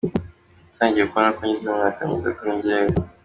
[0.67, 2.95] Natangiye kubona ko ngeze mu myaka myiza kuri njyewe.